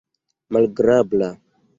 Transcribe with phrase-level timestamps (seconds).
[0.51, 1.29] malagrabla